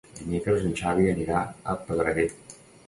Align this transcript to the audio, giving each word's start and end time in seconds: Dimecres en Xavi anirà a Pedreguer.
Dimecres 0.19 0.65
en 0.69 0.73
Xavi 0.81 1.11
anirà 1.13 1.45
a 1.47 1.79
Pedreguer. 1.87 2.29